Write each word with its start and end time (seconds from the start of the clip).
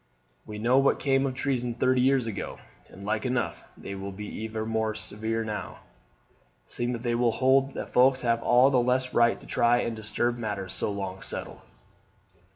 We 0.47 0.57
know 0.57 0.79
what 0.79 0.97
came 0.99 1.27
of 1.27 1.35
treason 1.35 1.75
thirty 1.75 2.01
years 2.01 2.25
ago, 2.25 2.57
and 2.89 3.05
like 3.05 3.23
enough 3.23 3.63
they 3.77 3.93
will 3.93 4.11
be 4.11 4.25
even 4.41 4.67
more 4.67 4.95
severe 4.95 5.43
now, 5.43 5.81
seeing 6.65 6.93
that 6.93 7.03
they 7.03 7.13
will 7.13 7.33
hold 7.33 7.75
that 7.75 7.91
folks 7.93 8.21
have 8.21 8.41
all 8.41 8.71
the 8.71 8.81
less 8.81 9.13
right 9.13 9.39
to 9.39 9.45
try 9.45 9.81
and 9.81 9.95
disturb 9.95 10.39
matters 10.39 10.73
so 10.73 10.91
long 10.91 11.21
settled." 11.21 11.59